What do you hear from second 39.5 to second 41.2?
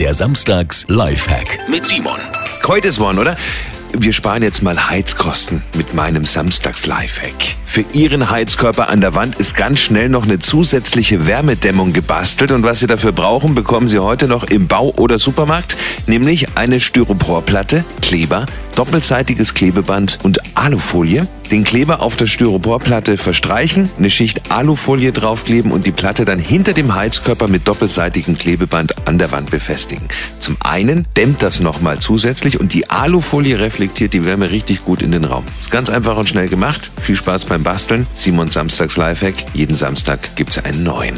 Jeden Samstag gibt's einen neuen.